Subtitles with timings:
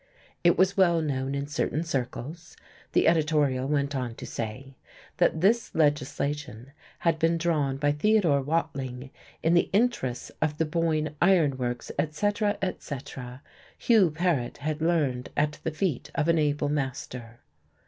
[0.43, 2.57] It was well known in certain circles
[2.93, 4.73] the editorial went on to say
[5.17, 9.11] that this legislation had been drawn by Theodore Watling
[9.43, 13.43] in the interests of the Boyne Iron Works, etc., etc.
[13.77, 17.39] Hugh Paret had learned at the feet of an able master.